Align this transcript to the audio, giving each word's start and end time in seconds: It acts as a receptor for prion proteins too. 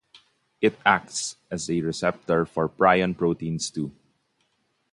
It 0.61 0.79
acts 0.83 1.35
as 1.51 1.69
a 1.69 1.79
receptor 1.81 2.43
for 2.47 2.67
prion 2.67 3.15
proteins 3.15 3.69
too. 3.69 3.91